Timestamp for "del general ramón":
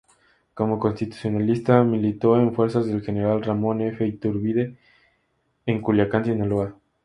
2.87-3.81